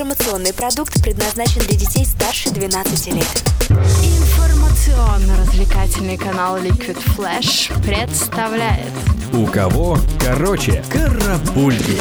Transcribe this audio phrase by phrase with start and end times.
[0.00, 3.44] Информационный продукт предназначен для детей старше 12 лет.
[3.68, 8.88] Информационно-развлекательный канал Liquid Flash представляет
[9.34, 11.98] У кого короче карапульки.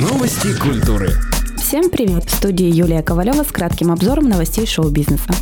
[0.00, 1.12] Новости культуры.
[1.58, 2.24] Всем привет!
[2.24, 5.34] В студии Юлия Ковалева с кратким обзором новостей шоу-бизнеса.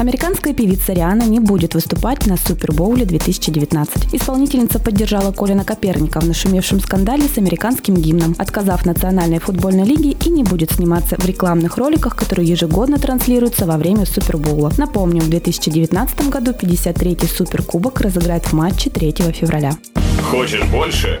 [0.00, 4.14] Американская певица Риана не будет выступать на Супербоуле 2019.
[4.14, 10.30] Исполнительница поддержала Колина Коперника в нашумевшем скандале с американским гимном, отказав Национальной футбольной лиге и
[10.30, 14.72] не будет сниматься в рекламных роликах, которые ежегодно транслируются во время Супербоула.
[14.78, 19.76] Напомним, в 2019 году 53-й Суперкубок разыграет в матче 3 февраля.
[20.22, 21.20] Хочешь больше?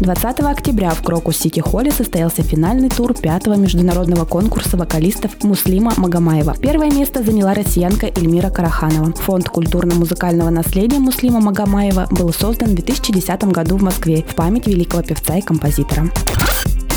[0.00, 6.56] 20 октября в Крокус Сити Холле состоялся финальный тур пятого международного конкурса вокалистов Муслима Магомаева.
[6.58, 9.12] Первое место заняла россиянка Эльмира Караханова.
[9.12, 15.02] Фонд культурно-музыкального наследия Муслима Магомаева был создан в 2010 году в Москве в память великого
[15.02, 16.10] певца и композитора.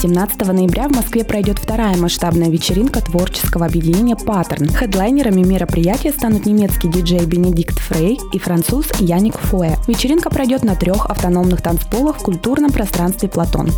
[0.03, 4.67] 17 ноября в Москве пройдет вторая масштабная вечеринка творческого объединения «Паттерн».
[4.67, 9.77] Хедлайнерами мероприятия станут немецкий диджей Бенедикт Фрей и француз Яник Фуэ.
[9.87, 13.69] Вечеринка пройдет на трех автономных танцполах в культурном пространстве «Платон».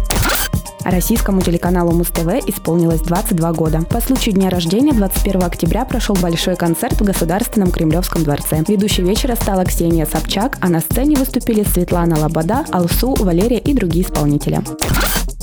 [0.83, 3.81] Российскому телеканалу Муз-ТВ исполнилось 22 года.
[3.81, 8.63] По случаю дня рождения 21 октября прошел большой концерт в Государственном Кремлевском дворце.
[8.67, 14.05] Ведущей вечера стала Ксения Собчак, а на сцене выступили Светлана Лобода, Алсу, Валерия и другие
[14.05, 14.63] исполнители.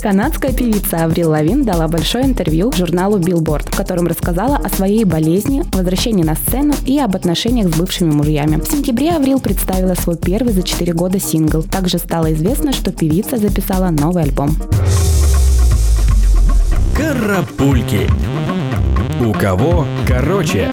[0.03, 5.63] Канадская певица Аврил Лавин дала большое интервью журналу Billboard, в котором рассказала о своей болезни,
[5.73, 8.57] возвращении на сцену и об отношениях с бывшими мужьями.
[8.57, 11.63] В сентябре Аврил представила свой первый за 4 года сингл.
[11.63, 14.57] Также стало известно, что певица записала новый альбом.
[16.97, 18.11] Карапульки.
[19.25, 20.73] У кого короче.